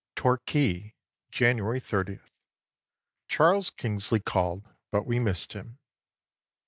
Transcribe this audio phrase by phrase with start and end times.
[0.15, 0.95] ]"Torquay,
[1.29, 2.31] January 30th.
[3.27, 5.77] Charles Kingsley called, but we missed him.